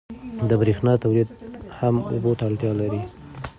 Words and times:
د 0.49 0.51
برېښنا 0.61 0.93
تولید 1.03 1.29
هم 1.79 1.95
اوبو 2.13 2.31
ته 2.37 2.43
اړتیا 2.49 2.71
لري. 2.81 3.01